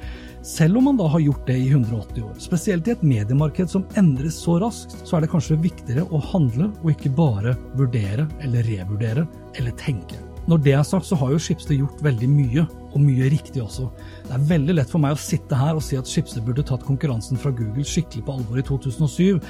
selv 0.47 0.79
om 0.79 0.87
man 0.87 1.01
da 1.01 1.09
har 1.11 1.25
gjort 1.25 1.51
det 1.51 1.59
i 1.65 1.67
180 1.73 2.23
år. 2.29 2.39
Spesielt 2.47 2.87
i 2.87 2.95
et 2.95 3.03
mediemarked 3.03 3.75
som 3.75 3.83
endres 3.99 4.39
så 4.39 4.61
raskt, 4.63 4.95
så 5.03 5.19
er 5.19 5.25
det 5.27 5.33
kanskje 5.35 5.59
viktigere 5.67 6.07
å 6.15 6.23
handle 6.31 6.71
og 6.85 6.95
ikke 6.95 7.11
bare 7.19 7.57
vurdere 7.75 8.29
eller 8.47 8.71
revurdere 8.71 9.27
eller 9.59 9.75
tenke. 9.83 10.23
Når 10.47 10.63
det 10.63 10.79
er 10.79 10.87
sagt, 10.87 11.11
så 11.11 11.19
har 11.19 11.35
jo 11.35 11.43
Schibsted 11.43 11.81
gjort 11.81 12.03
veldig 12.07 12.31
mye, 12.31 12.69
og 12.95 13.03
mye 13.03 13.29
riktig 13.33 13.63
også. 13.63 13.89
Det 14.25 14.37
er 14.37 14.47
veldig 14.51 14.79
lett 14.79 14.93
for 14.93 15.03
meg 15.03 15.17
å 15.17 15.21
sitte 15.21 15.59
her 15.59 15.77
og 15.77 15.85
si 15.85 15.99
at 15.99 16.09
Schibsted 16.09 16.47
burde 16.47 16.65
tatt 16.67 16.87
konkurransen 16.87 17.41
fra 17.41 17.53
Google 17.55 17.87
skikkelig 17.87 18.25
på 18.27 18.39
alvor 18.39 18.61
i 18.61 18.67
2007, 18.67 19.43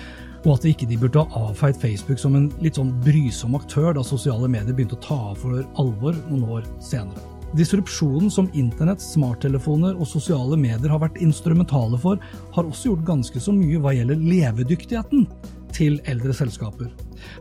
og 0.45 0.51
at 0.55 0.65
de 0.65 0.73
ikke 0.75 0.99
burde 1.01 1.23
ha 1.25 1.45
avfeid 1.49 1.79
Facebook 1.81 2.21
som 2.21 2.35
en 2.37 2.51
litt 2.65 2.81
sånn 2.81 2.93
brysom 3.05 3.57
aktør 3.57 3.95
da 3.97 4.05
sosiale 4.05 4.51
medier 4.51 4.77
begynte 4.77 4.99
å 4.99 5.05
ta 5.05 5.21
av 5.31 5.39
for 5.41 5.63
alvor 5.81 6.19
noen 6.29 6.45
år 6.59 6.69
senere. 6.85 7.31
Disrupsjonen 7.55 8.33
som 8.35 8.49
internett, 8.59 9.03
smarttelefoner 9.03 9.95
og 9.95 10.09
sosiale 10.11 10.57
medier 10.59 10.91
har 10.91 11.05
vært 11.05 11.21
instrumentale 11.23 12.01
for, 12.03 12.19
har 12.57 12.67
også 12.67 12.91
gjort 12.91 13.05
ganske 13.13 13.43
så 13.43 13.55
mye 13.55 13.79
hva 13.79 13.93
gjelder 13.95 14.19
levedyktigheten 14.19 15.29
til 15.75 16.01
eldre 16.11 16.35
selskaper. 16.35 16.91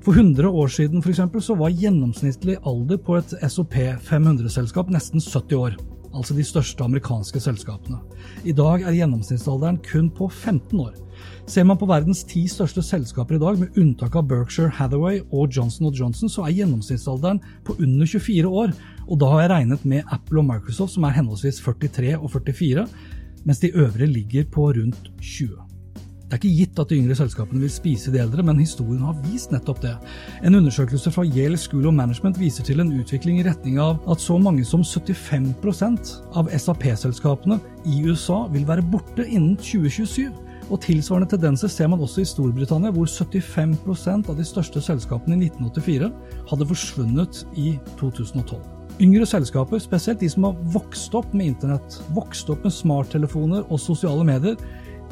For 0.05 0.13
100 0.13 0.50
år 0.50 0.69
siden 0.72 1.01
for 1.01 1.13
eksempel, 1.13 1.41
så 1.41 1.57
var 1.57 1.74
gjennomsnittlig 1.74 2.60
alder 2.62 3.01
på 3.01 3.17
et 3.19 3.33
SOP 3.50 3.74
500-selskap 4.05 4.93
nesten 4.93 5.22
70 5.22 5.60
år. 5.60 5.81
Altså 6.13 6.36
de 6.38 6.43
største 6.46 6.86
amerikanske 6.86 7.39
selskapene. 7.41 7.98
I 8.46 8.53
dag 8.53 8.84
er 8.86 8.93
gjennomsnittsalderen 8.93 9.79
kun 9.86 10.12
på 10.13 10.27
15 10.29 10.84
år. 10.84 10.93
Ser 11.50 11.65
man 11.67 11.79
på 11.79 11.88
verdens 11.89 12.22
ti 12.27 12.43
største 12.48 12.84
selskaper 12.86 13.38
i 13.38 13.41
dag, 13.41 13.58
med 13.60 13.79
unntak 13.79 14.15
av 14.20 14.27
Berkshire 14.29 14.72
Hathaway 14.77 15.24
og 15.32 15.50
Johnson 15.55 15.89
Johnson, 15.89 16.29
så 16.29 16.46
er 16.46 16.55
gjennomsnittsalderen 16.60 17.41
på 17.65 17.75
under 17.79 18.05
24 18.05 18.53
år. 18.62 18.77
Og 19.08 19.20
da 19.20 19.34
har 19.34 19.43
jeg 19.43 19.53
regnet 19.55 19.86
med 19.89 20.08
Apple 20.13 20.43
og 20.43 20.50
Microsoft, 20.51 20.96
som 20.96 21.08
er 21.08 21.17
henholdsvis 21.17 21.62
43 21.65 22.15
og 22.20 22.29
44, 22.38 22.88
mens 23.43 23.60
de 23.60 23.74
øvrige 23.74 24.13
ligger 24.13 24.50
på 24.51 24.70
rundt 24.77 25.12
20. 25.20 25.62
Det 26.34 26.40
er 26.40 26.48
ikke 26.48 26.63
gitt 26.63 26.80
at 26.82 26.90
de 26.90 26.98
yngre 26.98 27.13
selskapene 27.13 27.62
vil 27.62 27.70
spise 27.70 28.10
de 28.10 28.18
eldre, 28.18 28.42
men 28.42 28.58
historien 28.58 29.04
har 29.06 29.20
vist 29.22 29.52
nettopp 29.54 29.84
det. 29.84 29.92
En 30.42 30.58
undersøkelse 30.58 31.12
fra 31.13 31.22
Yale 31.28 31.60
School 31.62 31.86
of 31.86 31.94
Management 31.94 32.40
viser 32.42 32.66
til 32.66 32.82
en 32.82 32.90
utvikling 32.90 33.38
i 33.38 33.46
retning 33.46 33.78
av 33.78 34.00
at 34.10 34.24
så 34.24 34.40
mange 34.42 34.66
som 34.66 34.82
75% 34.82 36.16
av 36.34 36.50
SAP-selskapene 36.50 37.60
i 37.86 38.02
USA 38.08 38.48
vil 38.50 38.66
være 38.66 38.82
borte 38.82 39.28
innen 39.28 39.54
2027. 39.62 40.34
Og 40.74 40.82
Tilsvarende 40.82 41.30
tendenser 41.36 41.70
ser 41.70 41.94
man 41.94 42.02
også 42.02 42.24
i 42.24 42.30
Storbritannia, 42.34 42.90
hvor 42.98 43.06
75% 43.06 44.34
av 44.34 44.40
de 44.40 44.50
største 44.56 44.82
selskapene 44.82 45.38
i 45.38 45.52
1984 45.52 46.10
hadde 46.50 46.74
forsvunnet 46.74 47.46
i 47.54 47.75
2012. 48.02 48.58
Yngre 49.02 49.25
selskaper, 49.30 49.78
spesielt 49.82 50.22
de 50.22 50.34
som 50.34 50.50
har 50.50 50.58
vokst 50.74 51.13
opp 51.18 51.30
med 51.34 51.54
internett, 51.54 52.02
vokst 52.18 52.50
opp 52.50 52.66
med 52.66 52.74
smarttelefoner 52.74 53.70
og 53.70 53.82
sosiale 53.82 54.25
medier, 54.25 54.58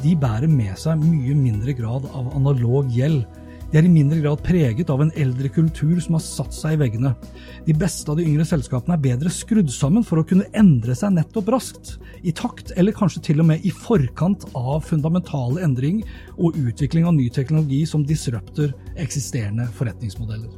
de 0.01 0.15
bærer 0.17 0.49
med 0.49 0.73
seg 0.79 0.99
mye 1.01 1.35
mindre 1.37 1.75
grad 1.77 2.07
av 2.11 2.31
analog 2.35 2.89
gjeld. 2.93 3.23
De 3.71 3.79
er 3.79 3.85
i 3.87 3.91
mindre 3.91 4.17
grad 4.19 4.41
preget 4.43 4.89
av 4.91 4.99
en 4.99 5.13
eldre 5.15 5.47
kultur 5.53 5.95
som 6.03 6.17
har 6.17 6.23
satt 6.25 6.51
seg 6.51 6.75
i 6.75 6.79
veggene. 6.81 7.13
De 7.63 7.75
beste 7.77 8.11
av 8.11 8.17
de 8.19 8.25
yngre 8.27 8.43
selskapene 8.47 8.97
er 8.97 9.03
bedre 9.05 9.31
skrudd 9.31 9.71
sammen 9.71 10.03
for 10.03 10.19
å 10.19 10.25
kunne 10.27 10.49
endre 10.59 10.95
seg 10.97 11.13
nettopp 11.15 11.53
raskt, 11.55 11.93
i 12.27 12.33
takt 12.35 12.73
eller 12.75 12.95
kanskje 12.97 13.23
til 13.29 13.39
og 13.39 13.47
med 13.47 13.63
i 13.63 13.71
forkant 13.71 14.43
av 14.59 14.83
fundamentale 14.89 15.63
endring 15.63 16.01
og 16.35 16.59
utvikling 16.59 17.07
av 17.07 17.15
ny 17.15 17.29
teknologi 17.31 17.85
som 17.87 18.03
disrupter 18.03 18.75
eksisterende 18.99 19.69
forretningsmodeller. 19.77 20.51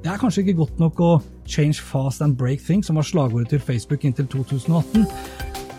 Det 0.00 0.12
er 0.14 0.22
kanskje 0.22 0.46
ikke 0.46 0.60
godt 0.62 0.80
nok 0.80 1.00
å 1.02 1.12
change 1.44 1.82
fast 1.84 2.24
and 2.24 2.38
break 2.38 2.64
things, 2.64 2.88
som 2.88 2.96
var 2.96 3.04
slagordet 3.04 3.52
til 3.52 3.60
Facebook 3.60 4.08
inntil 4.08 4.28
2018, 4.32 5.04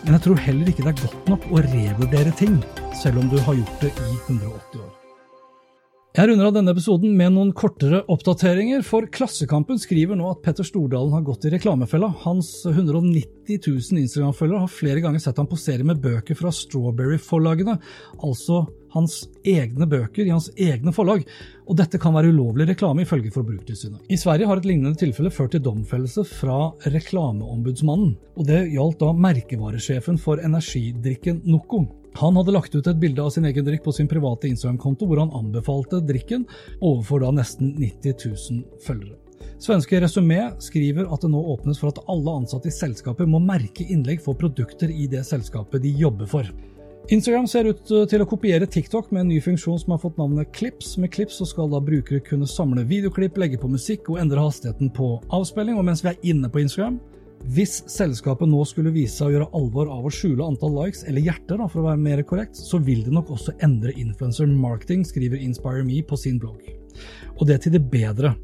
men 0.08 0.14
jeg 0.16 0.22
tror 0.24 0.38
heller 0.40 0.68
ikke 0.70 0.86
det 0.86 0.92
er 0.94 1.02
godt 1.02 1.26
nok 1.28 1.42
å 1.52 1.60
revurdere 1.66 2.32
ting, 2.40 2.54
selv 2.96 3.20
om 3.20 3.28
du 3.28 3.36
har 3.44 3.60
gjort 3.60 3.84
det 3.84 3.92
i 3.92 4.14
180 4.32 4.80
år. 4.80 4.97
Jeg 6.18 6.32
runder 6.32 6.48
av 6.48 6.54
denne 6.56 6.72
episoden 6.74 7.12
med 7.14 7.30
noen 7.30 7.52
kortere 7.54 8.00
oppdateringer, 8.10 8.80
for 8.82 9.06
Klassekampen 9.14 9.78
skriver 9.78 10.18
nå 10.18 10.26
at 10.32 10.40
Petter 10.42 10.66
Stordalen 10.66 11.12
har 11.14 11.22
gått 11.22 11.44
i 11.46 11.52
reklamefella. 11.52 12.08
Hans 12.24 12.48
190 12.66 13.60
000 13.62 14.00
Instagram-følgere 14.00 14.64
har 14.64 14.72
flere 14.72 15.04
ganger 15.04 15.22
sett 15.22 15.38
ham 15.38 15.46
posere 15.46 15.86
med 15.86 16.00
bøker 16.02 16.34
fra 16.34 16.50
Strawberry-forlagene, 16.50 17.76
altså 18.18 18.64
hans 18.96 19.20
egne 19.46 19.86
bøker 19.86 20.26
i 20.26 20.34
hans 20.34 20.50
egne 20.58 20.90
forlag, 20.96 21.22
og 21.70 21.78
dette 21.78 22.02
kan 22.02 22.16
være 22.18 22.32
ulovlig 22.34 22.66
reklame 22.72 23.06
ifølge 23.06 23.30
Forbrukertilsynet. 23.36 24.10
I 24.10 24.18
Sverige 24.18 24.50
har 24.50 24.58
et 24.58 24.66
lignende 24.66 24.98
tilfelle 24.98 25.30
ført 25.30 25.54
til 25.54 25.62
domfellelse 25.62 26.26
fra 26.26 26.72
Reklameombudsmannen, 26.98 28.16
og 28.34 28.50
det 28.50 28.64
gjaldt 28.74 28.98
da 29.04 29.14
merkevaresjefen 29.14 30.18
for 30.18 30.42
energidrikken 30.42 31.44
Noco. 31.46 31.84
Han 32.16 32.36
hadde 32.36 32.54
lagt 32.54 32.74
ut 32.74 32.86
et 32.86 33.00
bilde 33.00 33.22
av 33.22 33.30
sin 33.30 33.46
egen 33.46 33.66
drikk 33.66 33.84
på 33.84 33.92
sin 33.94 34.08
private 34.10 34.48
Instagram-konto, 34.48 35.06
hvor 35.06 35.20
han 35.22 35.34
anbefalte 35.36 36.00
drikken 36.02 36.46
overfor 36.80 37.22
da 37.22 37.32
nesten 37.36 37.74
90 37.78 38.16
000 38.24 38.62
følgere. 38.84 39.18
Svenske 39.58 40.00
Resumé 40.00 40.40
skriver 40.62 41.06
at 41.12 41.22
det 41.22 41.30
nå 41.32 41.40
åpnes 41.54 41.78
for 41.80 41.90
at 41.90 42.00
alle 42.10 42.34
ansatte 42.40 42.70
i 42.70 42.74
selskapet 42.74 43.28
må 43.30 43.40
merke 43.42 43.86
innlegg 43.86 44.22
for 44.22 44.38
produkter 44.38 44.90
i 44.90 45.06
det 45.10 45.24
selskapet 45.26 45.82
de 45.82 45.94
jobber 45.98 46.30
for. 46.30 46.46
Instagram 47.08 47.46
ser 47.48 47.64
ut 47.70 47.88
til 48.10 48.20
å 48.20 48.26
kopiere 48.28 48.66
TikTok 48.68 49.12
med 49.14 49.22
en 49.22 49.30
ny 49.32 49.38
funksjon 49.40 49.78
som 49.80 49.94
har 49.94 50.00
fått 50.02 50.18
navnet 50.20 50.50
Clips. 50.52 50.96
Med 51.00 51.10
Clips 51.14 51.38
skal 51.48 51.70
da 51.72 51.80
brukere 51.80 52.20
kunne 52.20 52.46
samle 52.46 52.84
videoklipp, 52.84 53.38
legge 53.40 53.60
på 53.60 53.70
musikk 53.72 54.10
og 54.12 54.20
endre 54.20 54.42
hastigheten 54.44 54.92
på 54.92 55.14
avspilling. 55.32 55.78
Og 55.80 55.86
mens 55.88 56.04
vi 56.04 56.12
er 56.12 56.34
inne 56.34 56.50
på 56.52 56.60
Instagram 56.60 56.98
hvis 57.48 57.78
selskapet 57.88 58.50
nå 58.50 58.60
skulle 58.68 58.92
vise 58.92 59.14
seg 59.16 59.30
å 59.30 59.32
gjøre 59.32 59.52
alvor 59.56 59.88
av 59.92 60.04
å 60.04 60.12
skjule 60.12 60.44
antall 60.44 60.74
likes, 60.76 61.04
eller 61.08 61.24
hjerter 61.24 61.60
da, 61.60 61.68
for 61.70 61.80
å 61.80 61.86
være 61.86 62.02
mer 62.02 62.22
korrekt, 62.28 62.58
så 62.60 62.80
vil 62.84 63.00
det 63.06 63.14
nok 63.14 63.30
også 63.36 63.54
endre 63.64 63.94
influencer 63.96 64.50
marketing, 64.52 65.06
skriver 65.08 65.40
InspireMe 65.40 66.02
på 66.08 66.18
sin 66.20 66.36
blogg. 66.42 66.66
Og 67.38 67.46
det 67.48 67.62
til 67.64 67.76
det 67.76 67.84
bedre. 67.88 68.34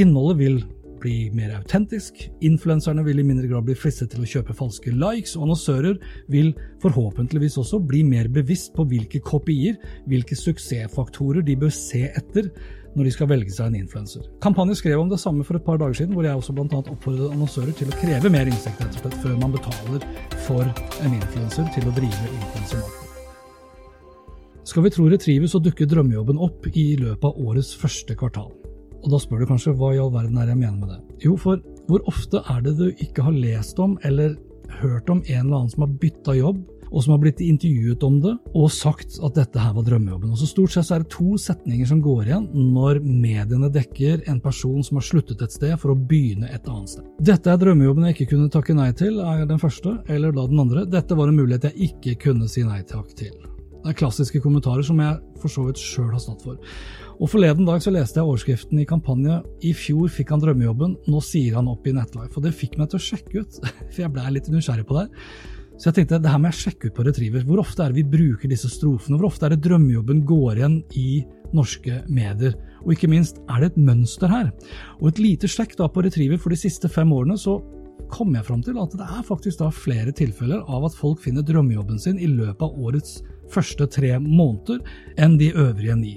Innholdet 0.00 0.40
vil 0.40 0.58
bli 1.04 1.28
mer 1.36 1.52
autentisk, 1.58 2.24
influenserne 2.44 3.04
vil 3.06 3.20
i 3.20 3.26
mindre 3.26 3.48
grad 3.50 3.66
bli 3.68 3.76
fristet 3.76 4.14
til 4.14 4.24
å 4.24 4.28
kjøpe 4.28 4.56
falske 4.56 4.92
likes, 4.94 5.36
og 5.36 5.46
annonsører 5.48 5.98
vil 6.32 6.54
forhåpentligvis 6.82 7.58
også 7.60 7.82
bli 7.84 8.02
mer 8.08 8.30
bevisst 8.32 8.72
på 8.76 8.86
hvilke 8.88 9.20
kopier, 9.24 9.76
hvilke 10.08 10.38
suksessfaktorer 10.38 11.44
de 11.44 11.58
bør 11.60 11.72
se 11.74 12.06
etter 12.08 12.50
når 12.94 13.08
de 13.08 13.12
skal 13.14 13.30
velge 13.30 13.54
seg 13.54 13.70
en 13.70 13.78
influenser. 13.82 14.26
Kampanjen 14.44 14.78
skrev 14.78 15.02
om 15.02 15.10
det 15.10 15.20
samme 15.20 15.44
for 15.46 15.58
et 15.58 15.66
par 15.66 15.80
dager 15.82 15.98
siden, 15.98 16.14
hvor 16.14 16.26
jeg 16.26 16.38
også 16.38 16.54
bl.a. 16.54 16.82
oppfordret 16.82 17.34
annonsører 17.34 17.74
til 17.76 17.90
å 17.90 17.98
kreve 17.98 18.30
mer 18.32 18.50
innsikt 18.50 19.00
før 19.22 19.34
man 19.40 19.54
betaler 19.54 20.04
for 20.46 20.62
en 20.64 21.16
influenser 21.16 21.66
til 21.74 21.90
å 21.90 21.96
drive 21.96 22.28
influensermarked. 22.30 23.10
Skal 24.64 24.86
vi 24.86 24.94
tro 24.94 25.10
Retriever, 25.12 25.50
så 25.50 25.60
dukker 25.60 25.90
drømmejobben 25.90 26.38
opp 26.40 26.70
i 26.72 26.94
løpet 26.96 27.26
av 27.28 27.50
årets 27.50 27.74
første 27.76 28.16
kvartal. 28.16 28.48
Og 29.04 29.12
da 29.12 29.20
spør 29.20 29.44
du 29.44 29.50
kanskje 29.52 29.76
hva 29.76 29.92
i 29.94 30.00
all 30.00 30.12
verden 30.14 30.40
er 30.40 30.50
jeg 30.50 30.60
mener 30.60 30.80
med 30.80 30.94
det? 30.94 31.00
Jo, 31.26 31.36
for 31.40 31.60
hvor 31.88 32.04
ofte 32.08 32.40
er 32.50 32.62
det 32.64 32.78
du 32.78 32.86
ikke 33.04 33.26
har 33.26 33.36
lest 33.36 33.80
om 33.82 33.98
eller 34.08 34.38
hørt 34.80 35.10
om 35.12 35.20
en 35.20 35.42
eller 35.42 35.58
annen 35.58 35.72
som 35.72 35.84
har 35.84 35.98
bytta 36.00 36.34
jobb, 36.38 36.62
og 36.94 37.02
som 37.02 37.14
har 37.14 37.20
blitt 37.24 37.40
intervjuet 37.42 38.02
om 38.06 38.20
det 38.22 38.32
og 38.54 38.68
sagt 38.72 39.16
at 39.26 39.34
dette 39.34 39.58
her 39.58 39.72
var 39.74 39.86
drømmejobben. 39.86 40.30
Og 40.30 40.38
så 40.38 40.46
Stort 40.46 40.74
sett 40.74 40.86
så 40.86 40.96
er 40.96 41.02
det 41.02 41.10
to 41.10 41.34
setninger 41.40 41.88
som 41.90 42.02
går 42.04 42.28
igjen 42.28 42.44
når 42.54 43.00
mediene 43.02 43.70
dekker 43.74 44.22
en 44.30 44.38
person 44.44 44.78
som 44.86 45.00
har 45.00 45.06
sluttet 45.08 45.42
et 45.42 45.56
sted 45.56 45.74
for 45.80 45.94
å 45.94 45.98
begynne 45.98 46.50
et 46.54 46.68
annet 46.70 46.94
sted. 46.94 47.08
Dette 47.18 47.50
er 47.50 47.58
drømmejobben 47.60 48.06
jeg 48.08 48.18
ikke 48.18 48.30
kunne 48.36 48.52
takke 48.54 48.76
nei 48.78 48.92
til, 48.96 49.18
er 49.18 49.42
den 49.50 49.62
første, 49.62 49.96
eller 50.06 50.36
da 50.36 50.46
den 50.50 50.62
andre. 50.62 50.86
Dette 50.86 51.18
var 51.18 51.32
en 51.32 51.40
mulighet 51.40 51.72
jeg 51.72 51.90
ikke 51.90 52.14
kunne 52.28 52.48
si 52.52 52.62
nei 52.66 52.84
takk 52.86 53.10
til. 53.18 53.34
Det 53.84 53.92
er 53.92 53.98
klassiske 53.98 54.40
kommentarer 54.40 54.86
som 54.86 55.00
jeg 55.02 55.18
for 55.42 55.52
så 55.52 55.66
vidt 55.66 55.82
sjøl 55.82 56.12
har 56.14 56.22
stått 56.22 56.46
for. 56.46 56.60
Og 57.20 57.30
Forleden 57.30 57.66
dag 57.68 57.82
så 57.82 57.92
leste 57.94 58.18
jeg 58.18 58.26
overskriften 58.26 58.80
i 58.82 58.86
kampanje 58.88 59.40
'I 59.62 59.72
fjor 59.76 60.08
fikk 60.10 60.32
han 60.34 60.42
drømmejobben, 60.42 60.96
nå 61.06 61.20
sier 61.22 61.54
han 61.60 61.68
opp 61.70 61.86
i 61.86 61.94
Netlife'. 61.94 62.36
Og 62.36 62.42
Det 62.42 62.54
fikk 62.54 62.78
meg 62.78 62.90
til 62.90 62.98
å 62.98 63.06
sjekke 63.08 63.40
ut, 63.40 63.60
for 63.92 64.00
jeg 64.02 64.12
ble 64.12 64.30
litt 64.34 64.50
nysgjerrig 64.50 64.86
på 64.86 64.98
det. 64.98 65.08
Så 65.74 65.90
jeg 65.90 65.94
tenkte 65.94 66.20
det 66.22 66.30
her 66.30 66.38
må 66.38 66.50
jeg 66.52 66.60
sjekke 66.62 66.86
ut 66.86 66.94
på 66.94 67.04
Retriever. 67.06 67.42
Hvor 67.46 67.58
ofte 67.58 67.82
er 67.82 67.90
det 67.90 67.98
vi 67.98 68.16
bruker 68.16 68.50
disse 68.50 68.70
strofene? 68.70 69.18
Hvor 69.18 69.32
ofte 69.32 69.46
er 69.46 69.54
det 69.54 69.64
drømmejobben 69.66 70.22
går 70.26 70.60
igjen 70.60 70.76
i 70.94 71.24
norske 71.54 72.04
medier? 72.06 72.54
Og 72.84 72.94
ikke 72.94 73.10
minst, 73.10 73.40
er 73.50 73.60
det 73.60 73.72
et 73.72 73.80
mønster 73.82 74.30
her? 74.30 74.52
Og 75.00 75.10
et 75.10 75.22
lite 75.22 75.50
sjekk 75.50 75.74
da 75.76 75.88
på 75.90 76.04
Retriever 76.06 76.38
for 76.38 76.54
de 76.54 76.60
siste 76.60 76.90
fem 76.90 77.10
årene, 77.10 77.34
så 77.34 77.58
kom 78.12 78.34
jeg 78.36 78.46
fram 78.46 78.62
til 78.62 78.78
at 78.78 78.94
det 78.94 79.06
er 79.06 79.26
faktisk 79.26 79.62
da 79.62 79.70
flere 79.74 80.12
tilfeller 80.14 80.62
av 80.70 80.86
at 80.86 80.98
folk 80.98 81.22
finner 81.24 81.42
drømmejobben 81.46 81.98
sin 81.98 82.20
i 82.22 82.30
løpet 82.30 82.62
av 82.62 82.78
årets 82.78 83.22
første 83.50 83.86
tre 83.90 84.14
måneder 84.22 84.82
enn 85.20 85.38
de 85.40 85.50
øvrige 85.52 85.96
ni. 85.98 86.14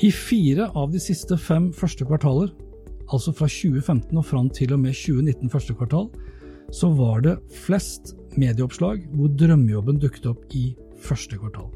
I 0.00 0.08
fire 0.08 0.70
av 0.72 0.94
de 0.94 1.00
siste 1.02 1.36
fem 1.36 1.66
første 1.76 2.06
kvartaler, 2.08 2.48
altså 3.12 3.34
fra 3.36 3.44
2015 3.52 4.16
og 4.16 4.24
fram 4.24 4.46
til 4.56 4.72
og 4.72 4.80
med 4.80 4.96
2019 4.96 5.52
første 5.52 5.76
kvartal, 5.76 6.06
så 6.72 6.88
var 6.96 7.20
det 7.26 7.34
flest 7.66 8.14
medieoppslag 8.40 9.02
hvor 9.12 9.28
drømmejobben 9.36 10.00
dukket 10.00 10.30
opp 10.30 10.46
i 10.56 10.70
første 11.04 11.36
kvartal. 11.36 11.68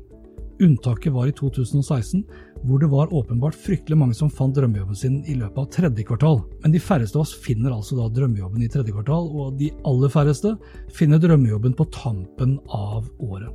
Unntaket 0.65 1.13
var 1.13 1.29
i 1.29 1.33
2016, 1.37 2.23
hvor 2.65 2.81
det 2.81 2.89
var 2.89 3.13
åpenbart 3.13 3.57
fryktelig 3.59 3.99
mange 4.01 4.17
som 4.17 4.31
fant 4.33 4.55
drømmejobben 4.57 4.97
sin 4.97 5.19
i 5.29 5.35
løpet 5.37 5.59
av 5.61 5.67
tredje 5.75 6.07
kvartal. 6.09 6.39
Men 6.63 6.73
de 6.73 6.81
færreste 6.81 7.19
av 7.19 7.27
oss 7.27 7.35
finner 7.45 7.75
altså 7.75 7.99
da 7.99 8.07
drømmejobben 8.17 8.65
i 8.65 8.71
tredje 8.73 8.95
kvartal, 8.95 9.29
og 9.29 9.59
de 9.61 9.69
aller 9.85 10.13
færreste 10.13 10.55
finner 10.97 11.21
drømmejobben 11.21 11.77
på 11.77 11.87
tampen 11.93 12.57
av 12.73 13.11
året. 13.21 13.51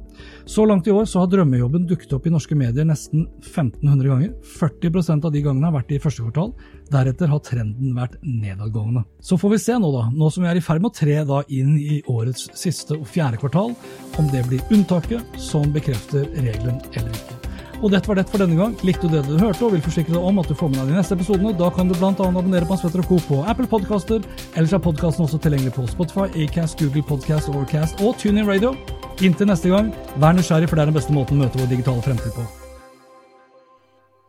Så 0.46 0.68
langt 0.70 0.88
i 0.88 0.94
år 0.94 1.08
så 1.10 1.24
har 1.24 1.32
drømmejobben 1.32 1.88
dukket 1.90 2.14
opp 2.14 2.28
i 2.30 2.34
norske 2.36 2.58
medier 2.58 2.86
nesten 2.86 3.26
1500 3.42 4.12
ganger. 4.12 4.36
40% 4.60 5.26
av 5.26 5.34
de 5.34 5.44
gangene 5.46 5.72
har 5.72 5.80
vært 5.80 5.96
i 5.96 6.02
første 6.04 6.28
kvartal, 6.28 6.54
Deretter 6.90 7.30
har 7.30 7.42
trenden 7.46 7.94
vært 7.98 8.18
nedadgående. 8.26 9.04
Så 9.22 9.38
får 9.38 9.54
vi 9.54 9.62
se 9.62 9.78
nå, 9.78 9.92
da, 9.94 10.08
nå 10.10 10.30
som 10.34 10.46
vi 10.46 10.50
er 10.50 10.58
i 10.58 10.64
ferd 10.64 10.82
med 10.82 10.92
å 10.92 10.98
tre 11.00 11.20
da 11.28 11.44
inn 11.54 11.76
i 11.78 12.00
årets 12.10 12.50
siste 12.58 12.98
og 12.98 13.06
fjerde 13.10 13.42
kvartal, 13.42 13.76
om 14.18 14.32
det 14.34 14.46
blir 14.50 14.74
unntaket 14.74 15.38
som 15.42 15.70
bekrefter 15.76 16.26
regelen 16.40 16.82
eller 16.96 17.14
ikke. 17.14 17.40
Og 17.80 17.94
dette 17.94 18.10
var 18.10 18.18
det 18.20 18.26
for 18.28 18.42
denne 18.44 18.58
gang. 18.60 18.74
Likte 18.84 19.08
du 19.08 19.16
det 19.16 19.24
du 19.28 19.38
hørte 19.40 19.64
og 19.64 19.72
vil 19.76 19.84
forsikre 19.86 20.18
deg 20.18 20.28
om 20.32 20.42
at 20.42 20.50
du 20.52 20.56
får 20.58 20.72
med 20.74 20.82
deg 20.82 20.92
de 20.92 20.98
neste 21.00 21.16
episodene, 21.16 21.56
da 21.56 21.70
kan 21.72 21.88
du 21.88 21.96
bl.a. 21.96 22.12
abonnere 22.12 22.68
på 22.68 22.76
Hans 22.76 22.84
Petter 22.84 23.06
Co. 23.08 23.20
på 23.30 23.42
Apple 23.48 23.70
Podcaster. 23.72 24.26
Ellers 24.60 24.76
er 24.76 24.84
podkasten 24.84 25.28
også 25.28 25.40
tilgjengelig 25.46 25.78
på 25.78 25.88
Spotify, 25.88 26.28
Acast, 26.44 26.80
Google 26.82 27.06
Podcast, 27.08 27.52
Overcast 27.54 28.04
og 28.04 28.18
TuneIn 28.20 28.50
Radio. 28.50 28.76
Inntil 29.24 29.52
neste 29.52 29.72
gang, 29.72 29.94
vær 30.20 30.36
nysgjerrig, 30.36 30.68
for 30.72 30.80
det 30.80 30.88
er 30.88 30.92
den 30.92 31.00
beste 31.00 31.16
måten 31.16 31.40
å 31.40 31.46
møte 31.46 31.62
vår 31.62 31.72
digitale 31.72 32.04
fremtid 32.04 32.36
på. 32.36 32.50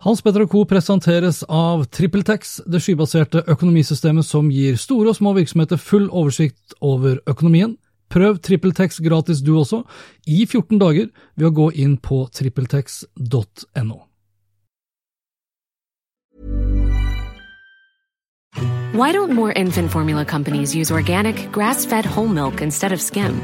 Hans 0.00 0.23
Petter 0.23 0.47
Co. 0.47 0.64
presenteres 0.64 1.42
av 1.45 1.83
TrippelTex, 1.92 2.62
det 2.64 2.78
skybaserte 2.80 3.42
økonomisystemet 3.52 4.25
som 4.25 4.47
gir 4.49 4.78
store 4.80 5.12
og 5.12 5.16
små 5.19 5.35
virksomheter 5.37 5.76
full 5.76 6.07
oversikt 6.09 6.73
over 6.80 7.19
økonomien. 7.28 7.75
Prøv 8.09 8.38
TrippelTex 8.40 9.02
gratis 9.04 9.42
du 9.45 9.52
også, 9.61 9.83
i 10.25 10.47
14 10.47 10.80
dager, 10.80 11.11
ved 11.37 11.50
å 11.50 11.52
gå 11.52 11.66
inn 11.85 11.99
på 12.00 12.23
trippeltex.no. 12.33 13.99
Why 18.97 19.12
don't 19.12 19.37
more 19.37 19.52
infant 19.52 19.92
formula 19.92 20.25
companies 20.25 20.75
use 20.75 20.90
organic, 20.90 21.52
grass 21.52 21.85
fed 21.85 22.07
whole 22.07 22.28
milk 22.28 22.62
instead 22.62 22.92
of 22.92 23.02
skim? 23.02 23.37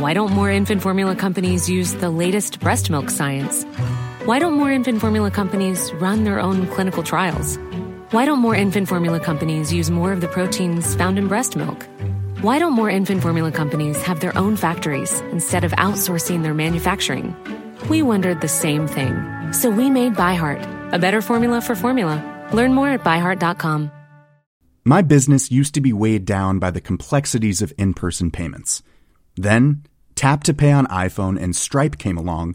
Why 0.00 0.14
don't 0.14 0.32
more 0.32 0.50
infant 0.50 0.80
formula 0.80 1.14
companies 1.14 1.68
use 1.68 1.92
the 2.00 2.08
latest 2.08 2.60
breast 2.60 2.88
milk 2.88 3.10
science? 3.10 3.66
Why 4.24 4.38
don't 4.38 4.52
more 4.52 4.70
infant 4.70 5.00
formula 5.00 5.32
companies 5.32 5.92
run 5.94 6.22
their 6.22 6.38
own 6.38 6.68
clinical 6.68 7.02
trials? 7.02 7.58
Why 8.12 8.24
don't 8.24 8.38
more 8.38 8.54
infant 8.54 8.86
formula 8.86 9.18
companies 9.18 9.72
use 9.72 9.90
more 9.90 10.12
of 10.12 10.20
the 10.20 10.28
proteins 10.28 10.94
found 10.94 11.18
in 11.18 11.26
breast 11.26 11.56
milk? 11.56 11.88
Why 12.40 12.60
don't 12.60 12.72
more 12.72 12.88
infant 12.88 13.20
formula 13.20 13.50
companies 13.50 14.00
have 14.02 14.20
their 14.20 14.36
own 14.38 14.54
factories 14.54 15.18
instead 15.32 15.64
of 15.64 15.72
outsourcing 15.72 16.44
their 16.44 16.54
manufacturing? 16.54 17.34
We 17.88 18.02
wondered 18.02 18.40
the 18.40 18.46
same 18.46 18.86
thing. 18.86 19.12
So 19.52 19.70
we 19.70 19.90
made 19.90 20.14
ByHeart, 20.14 20.92
a 20.92 21.00
better 21.00 21.20
formula 21.20 21.60
for 21.60 21.74
formula. 21.74 22.22
Learn 22.52 22.74
more 22.74 22.90
at 22.90 23.02
byheart.com. 23.02 23.90
My 24.84 25.02
business 25.02 25.50
used 25.50 25.74
to 25.74 25.80
be 25.80 25.92
weighed 25.92 26.26
down 26.26 26.60
by 26.60 26.70
the 26.70 26.80
complexities 26.80 27.60
of 27.60 27.72
in 27.76 27.92
person 27.92 28.30
payments. 28.30 28.84
Then, 29.34 29.82
Tap 30.14 30.44
to 30.44 30.54
Pay 30.54 30.70
on 30.70 30.86
iPhone 30.86 31.42
and 31.42 31.56
Stripe 31.56 31.98
came 31.98 32.16
along 32.16 32.54